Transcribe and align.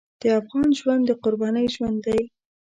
د 0.21 0.23
افغان 0.39 0.69
ژوند 0.79 1.01
د 1.05 1.11
قربانۍ 1.23 1.65
ژوند 1.75 1.97
دی. 2.05 2.21